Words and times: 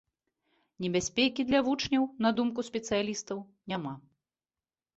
Небяспекі 0.85 1.45
для 1.49 1.59
вучняў, 1.67 2.09
на 2.27 2.33
думку 2.41 2.67
спецыялістаў, 2.73 3.37
няма. 3.75 3.93